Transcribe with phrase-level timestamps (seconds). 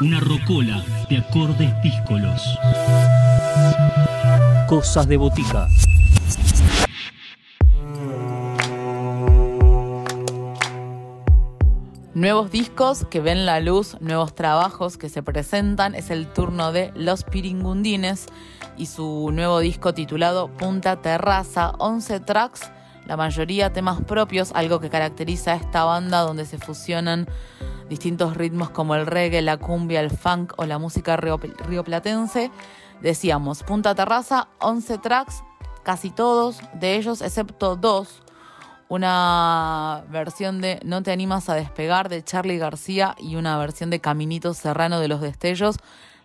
[0.00, 2.42] Una rocola de acordes díscolos.
[4.66, 5.68] Cosas de botica.
[12.12, 15.94] Nuevos discos que ven la luz, nuevos trabajos que se presentan.
[15.94, 18.26] Es el turno de Los Piringundines
[18.76, 22.72] y su nuevo disco titulado Punta Terraza, 11 tracks,
[23.06, 27.28] la mayoría temas propios, algo que caracteriza a esta banda donde se fusionan
[27.88, 32.50] distintos ritmos como el reggae, la cumbia, el funk o la música rioplatense.
[33.00, 35.42] Decíamos, Punta Terraza, 11 tracks,
[35.82, 38.24] casi todos de ellos, excepto dos
[38.88, 44.00] una versión de No te animas a despegar de Charlie García y una versión de
[44.00, 45.76] Caminito Serrano de los Destellos.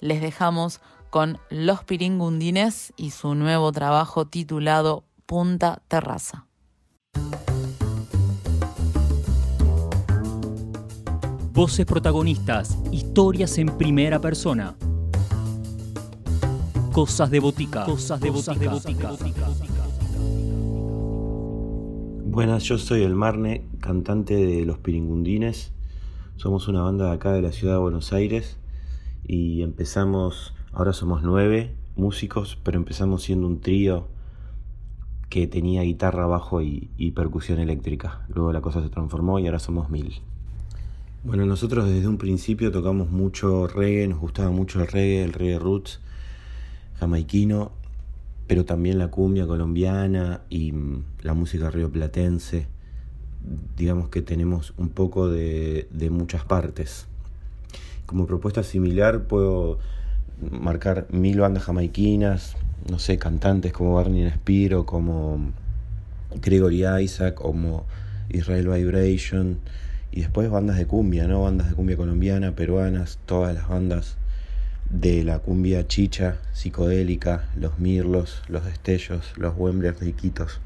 [0.00, 0.80] Les dejamos
[1.10, 6.46] con Los Piringundines y su nuevo trabajo titulado Punta Terraza.
[11.56, 14.76] Voces protagonistas, historias en primera persona.
[16.92, 17.86] Cosas de botica.
[17.86, 19.14] Cosas de botica.
[22.26, 25.72] Buenas, yo soy el Marne, cantante de Los Piringundines.
[26.36, 28.58] Somos una banda de acá de la ciudad de Buenos Aires
[29.24, 34.08] y empezamos, ahora somos nueve músicos, pero empezamos siendo un trío
[35.30, 38.26] que tenía guitarra, bajo y, percusión eléctrica.
[38.28, 40.20] Luego la cosa se transformó y ahora somos mil.
[41.24, 45.58] Bueno, nosotros desde un principio tocamos mucho reggae, nos gustaba mucho el reggae, el reggae
[45.58, 46.00] roots
[46.98, 47.72] jamaiquino
[48.46, 52.66] pero también la cumbia colombiana y mm, la música rioplatense.
[53.76, 57.06] Digamos que tenemos un poco de, muchas partes.
[58.06, 59.78] Como propuesta similar puedo
[60.50, 62.56] marcar mil bandas jamaiquinas,
[62.90, 65.52] no sé, cantantes como Barney Spiro, como
[66.40, 67.84] Gregory Isaac, como
[68.28, 69.58] Israel Vibration,
[70.12, 71.42] y después bandas de cumbia, ¿no?
[71.42, 74.16] Bandas de cumbia colombiana, peruanas, todas las bandas
[74.90, 80.60] de la cumbia chicha, psicodélica, los mirlos, los destellos, los Wemblers riquitos.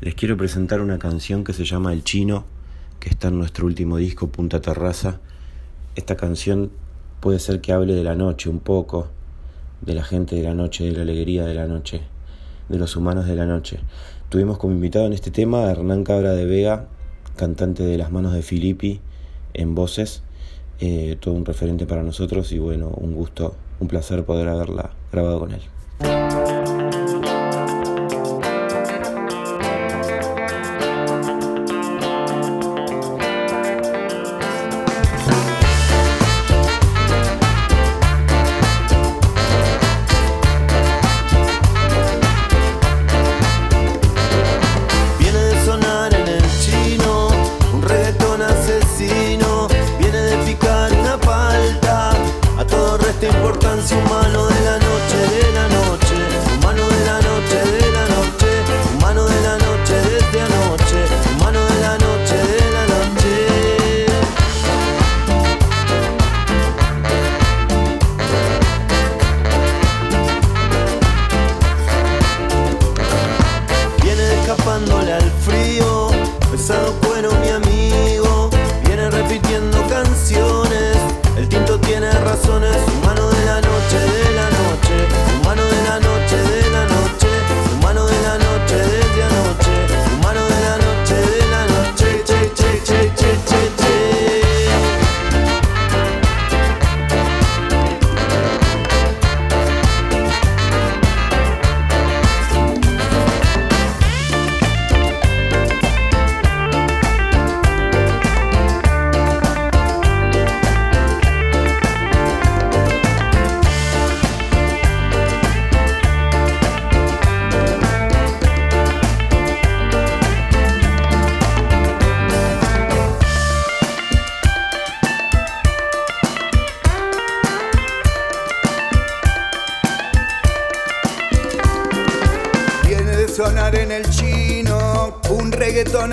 [0.00, 2.44] Les quiero presentar una canción que se llama El Chino,
[2.98, 5.20] que está en nuestro último disco, Punta Terraza.
[5.94, 6.70] Esta canción
[7.20, 9.08] puede ser que hable de la noche un poco,
[9.82, 12.00] de la gente de la noche, de la alegría de la noche,
[12.68, 13.80] de los humanos de la noche.
[14.30, 16.86] Tuvimos como invitado en este tema a Hernán Cabra de Vega,
[17.40, 19.00] cantante de Las Manos de Filippi,
[19.54, 20.22] en voces
[20.78, 25.40] eh, todo un referente para nosotros y bueno, un gusto, un placer poder haberla grabado
[25.40, 25.62] con él.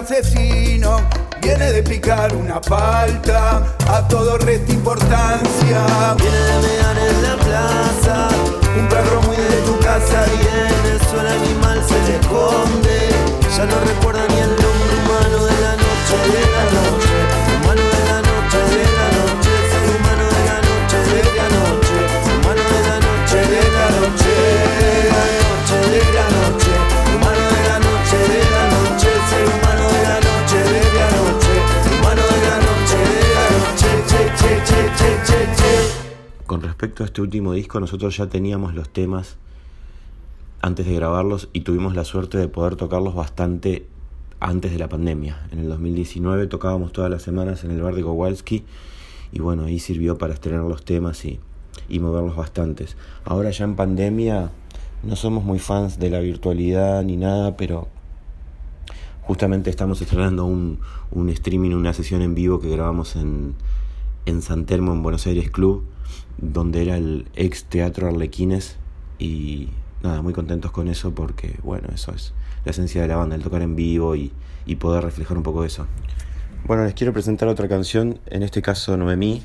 [0.00, 0.96] asesino
[1.42, 6.14] viene de picar una palta, a todo resta importancia.
[6.16, 8.28] Viene de mear en la plaza,
[8.78, 13.10] un perro muy de tu casa viene, su animal se esconde,
[13.56, 14.59] ya no recuerda ni el
[36.50, 39.36] con respecto a este último disco, nosotros ya teníamos los temas
[40.60, 43.86] antes de grabarlos y tuvimos la suerte de poder tocarlos bastante
[44.40, 45.46] antes de la pandemia.
[45.52, 48.64] En el 2019 tocábamos todas las semanas en el bar de Kowalski
[49.30, 51.38] y bueno, ahí sirvió para estrenar los temas y,
[51.88, 52.96] y moverlos bastantes.
[53.24, 54.50] Ahora ya en pandemia
[55.04, 57.86] no somos muy fans de la virtualidad ni nada, pero
[59.22, 60.80] justamente estamos estrenando un,
[61.12, 63.54] un streaming, una sesión en vivo que grabamos en,
[64.26, 65.84] en San Telmo, en Buenos Aires Club,
[66.40, 68.76] donde era el ex Teatro Arlequines
[69.18, 69.68] y
[70.02, 72.32] nada, muy contentos con eso porque, bueno, eso es
[72.64, 74.32] la esencia de la banda, el tocar en vivo y,
[74.66, 75.86] y poder reflejar un poco eso.
[76.66, 79.42] Bueno, les quiero presentar otra canción, en este caso Noemí,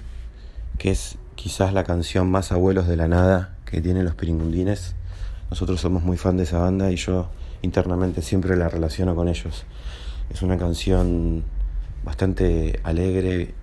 [0.77, 4.95] que es quizás la canción más abuelos de la nada que tienen los Piringundines.
[5.49, 7.29] Nosotros somos muy fan de esa banda y yo
[7.61, 9.65] internamente siempre la relaciono con ellos.
[10.29, 11.43] Es una canción
[12.03, 13.53] bastante alegre,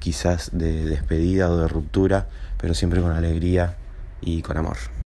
[0.00, 2.26] quizás de despedida o de ruptura,
[2.60, 3.76] pero siempre con alegría
[4.20, 4.99] y con amor.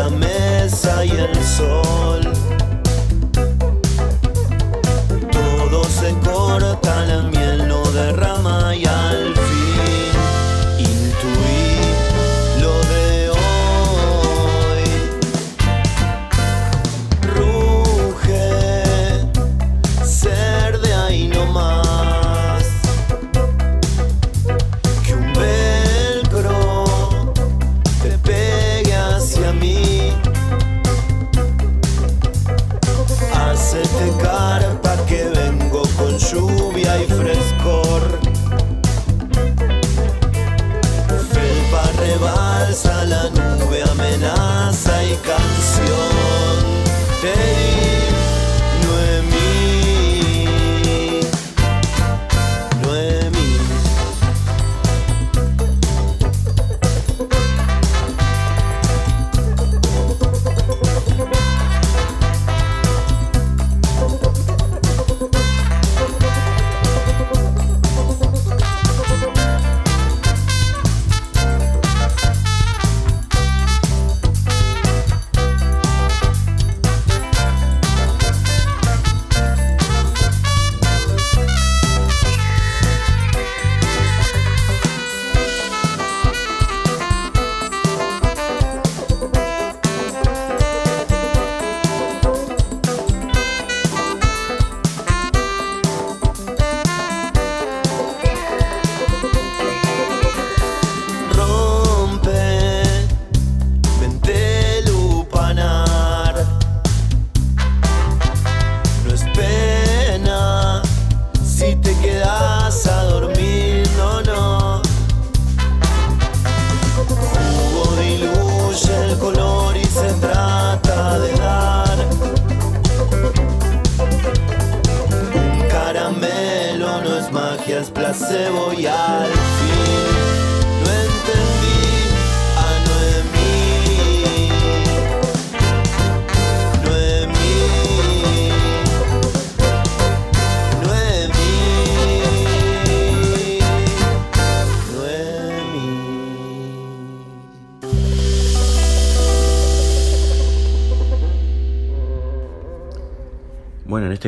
[0.00, 2.59] La mesa y el sol.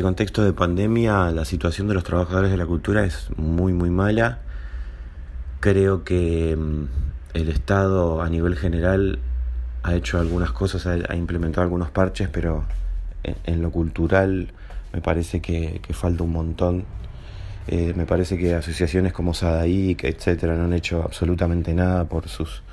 [0.03, 3.89] Este contexto de pandemia, la situación de los trabajadores de la cultura es muy, muy
[3.89, 4.41] mala.
[5.61, 6.87] Creo que mm,
[7.35, 9.21] el Estado a nivel general
[9.85, 12.65] ha hecho algunas cosas, ha, implementado algunos parches, pero
[13.23, 14.49] en, en lo cultural
[14.93, 16.85] me parece que, que falta un montón.
[17.69, 22.65] Eh, me parece que asociaciones como Sadaic, etcétera, no han hecho absolutamente nada por sus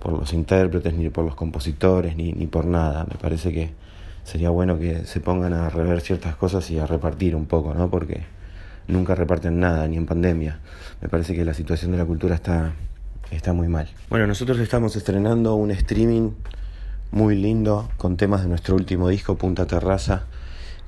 [0.00, 3.06] por los intérpretes, ni por los compositores, ni, ni por nada.
[3.08, 3.85] Me parece que
[4.26, 7.88] sería bueno que se pongan a rever ciertas cosas y a repartir un poco, ¿no?
[7.88, 8.24] Porque
[8.88, 10.58] nunca reparten nada, ni en pandemia.
[11.00, 12.72] Me parece que la situación de la cultura está,
[13.30, 13.88] está muy mal.
[14.10, 16.32] Bueno, nosotros estamos estrenando un streaming
[17.12, 20.24] muy lindo con temas de nuestro último disco, Punta Terraza,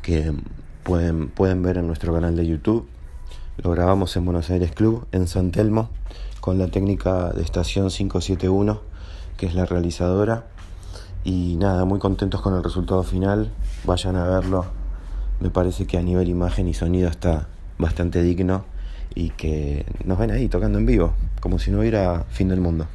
[0.02, 0.32] que
[0.82, 2.88] pueden, pueden ver en nuestro canal de YouTube.
[3.58, 5.90] Lo grabamos en Buenos Aires Club, en San Telmo,
[6.40, 8.80] con la técnica de estación 571,
[9.36, 10.46] que es la realizadora.
[11.24, 13.50] Y nada, muy contentos con el resultado final.
[13.84, 14.66] Vayan a verlo.
[15.40, 17.48] Me parece que a nivel imagen y sonido está
[17.78, 18.64] bastante digno
[19.14, 22.86] y que nos ven ahí tocando en vivo, como si no hubiera fin del mundo.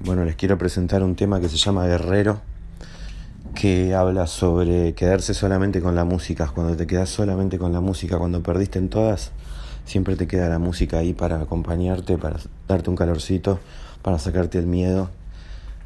[0.00, 2.40] Bueno, les quiero presentar un tema que se llama Guerrero,
[3.54, 6.46] que habla sobre quedarse solamente con la música.
[6.54, 9.32] Cuando te quedas solamente con la música, cuando perdiste en todas,
[9.84, 13.58] siempre te queda la música ahí para acompañarte, para darte un calorcito,
[14.02, 15.10] para sacarte el miedo.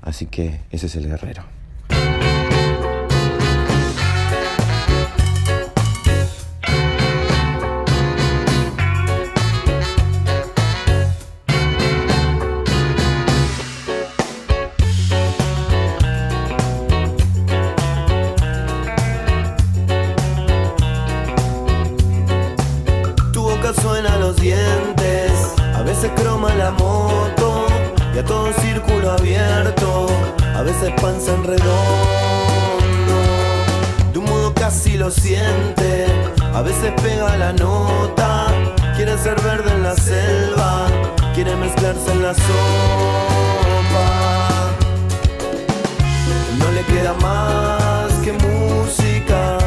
[0.02, 1.44] Así que ese es el guerrero.
[29.64, 31.70] a veces panza en redondo.
[34.12, 36.06] De un modo casi lo siente,
[36.52, 38.48] a veces pega la nota.
[38.96, 40.88] Quiere ser verde en la selva,
[41.34, 42.44] quiere mezclarse en la sopa.
[46.58, 49.58] No le queda más que música,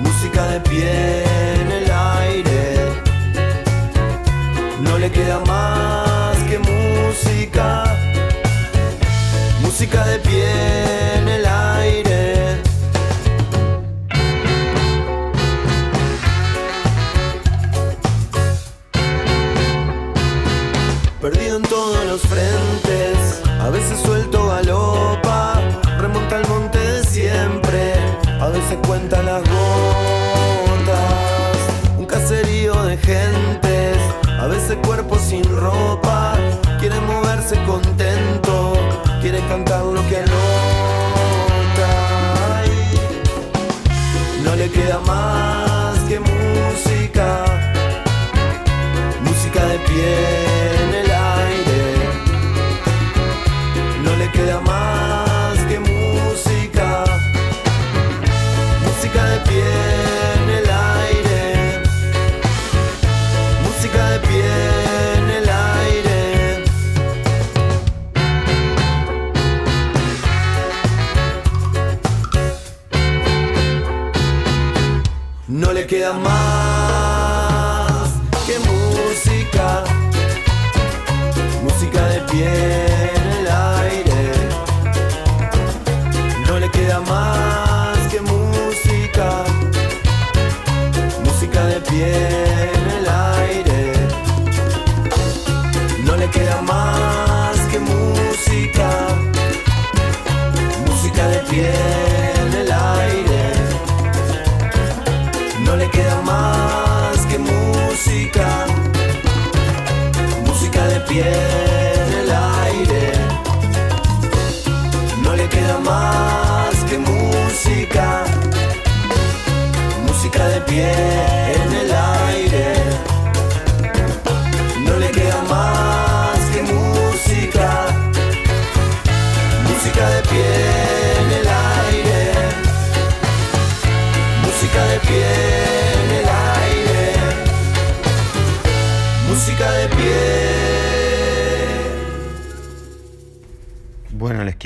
[0.00, 1.24] música de pie
[1.62, 2.76] en el aire.
[4.80, 6.07] No le queda más
[7.18, 7.84] música,
[9.60, 12.07] música de pie en el aire.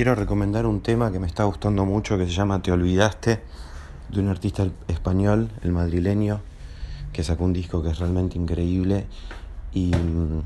[0.03, 3.39] Quiero recomendar un tema que me está gustando mucho que se llama Te Olvidaste,
[4.09, 6.41] de un artista español, el madrileño,
[7.13, 9.05] que sacó un disco que es realmente increíble.
[9.73, 10.41] Y mm,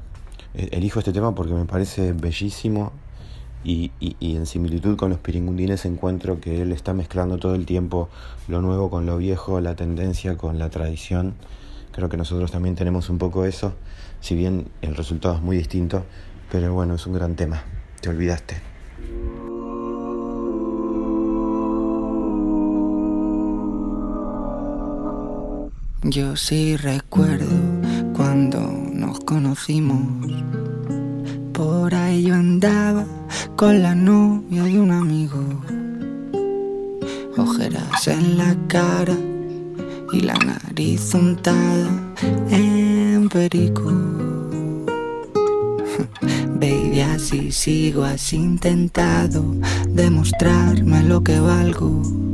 [0.54, 2.92] e-, elijo este tema porque me parece bellísimo
[3.64, 8.10] y, en similitud con los piringundines encuentro que él está mezclando todo el tiempo
[8.48, 11.34] lo nuevo con lo viejo, la tendencia con la tradición.
[11.94, 13.74] Creo que nosotros también tenemos un poco eso,
[14.22, 16.04] si bien el resultado es muy distinto,
[16.52, 17.64] pero bueno, es un gran tema.
[18.02, 18.78] Te olvidaste.
[26.04, 27.48] Yo sí recuerdo
[28.16, 28.60] cuando
[28.94, 30.00] nos conocimos.
[31.54, 33.04] Por ahí yo andaba
[33.56, 35.40] con la novia de un amigo.
[37.36, 39.16] Ojeras en la cara
[40.14, 41.90] y la nariz untada
[42.52, 43.92] en perico.
[46.60, 49.44] Baby, así sigo, has intentado
[49.90, 52.27] demostrarme lo que valgo.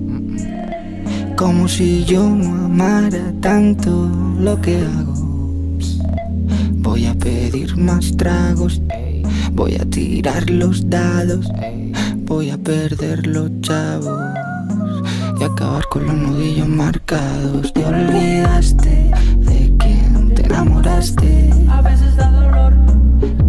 [1.35, 4.09] Como si yo no amara tanto
[4.39, 5.13] lo que hago.
[6.77, 8.81] Voy a pedir más tragos,
[9.51, 11.51] voy a tirar los dados,
[12.25, 14.19] voy a perder los chavos
[15.39, 17.73] y acabar con los nudillos marcados.
[17.73, 21.49] Te olvidaste de quién te enamoraste.
[21.69, 22.73] A veces da dolor,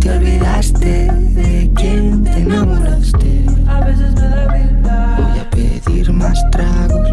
[0.01, 3.47] Te olvidaste de quién te enamoraste.
[3.69, 5.17] a veces me da vida.
[5.19, 7.09] Voy a pedir más tragos,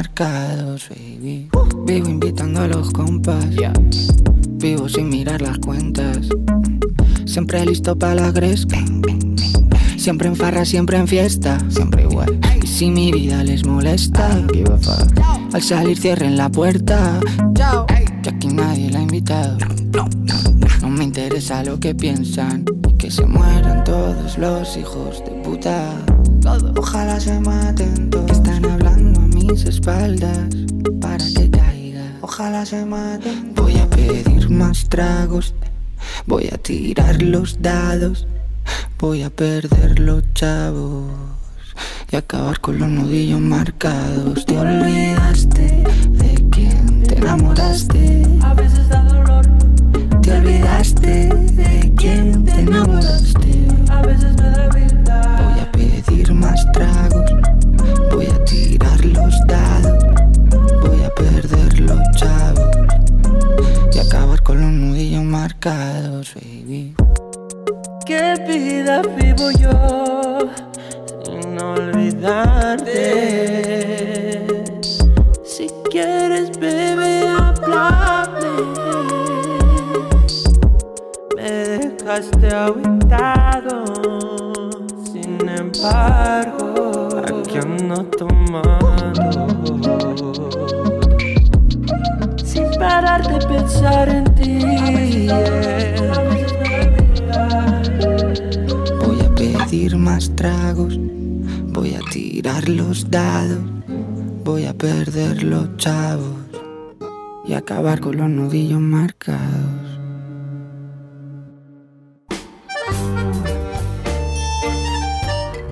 [0.00, 1.50] marcados, baby.
[1.84, 3.44] Vivo invitando a los compas,
[4.52, 6.26] vivo sin mirar las cuentas,
[7.26, 8.78] siempre listo para la gresca.
[9.98, 12.40] Siempre en farra, siempre en fiesta, siempre igual.
[12.62, 14.42] Y si mi vida les molesta,
[15.52, 17.20] al salir cierren la puerta.
[18.22, 19.58] Que aquí nadie la ha invitado.
[20.80, 22.64] No me interesa lo que piensan.
[22.88, 25.92] Y que se mueran todos los hijos de puta.
[26.78, 28.30] Ojalá se maten todos.
[28.30, 30.48] Están hablando mis espaldas
[31.00, 32.04] para que caiga.
[32.20, 33.52] Ojalá se maten.
[33.54, 35.54] Voy a pedir más tragos.
[36.26, 38.26] Voy a tirar los dados.
[38.98, 41.10] Voy a perder los chavos
[42.12, 44.46] y acabar con los nudillos marcados.
[44.46, 48.22] Te olvidaste de quién te enamoraste.
[48.42, 49.46] A veces da dolor,
[50.22, 53.66] Te olvidaste de quién te enamoraste.
[53.88, 55.42] a veces me da vida.
[55.42, 57.09] Voy a pedir más tragos.
[65.60, 66.94] Baby.
[68.06, 70.50] ¿Qué vida vivo yo
[71.24, 72.99] sin olvidarte?
[103.08, 103.60] Dados,
[104.44, 106.34] voy a perder los chavos
[107.44, 109.40] y acabar con los nudillos marcados.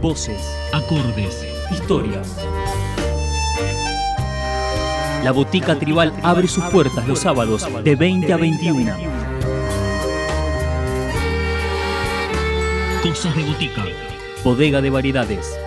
[0.01, 0.41] Voces,
[0.73, 2.37] acordes, historias.
[5.25, 8.93] La Botica Tribal abre sus puertas los sábados de 20 a 21.
[13.03, 13.85] Cosas de Botica.
[14.45, 15.59] Bodega de variedades.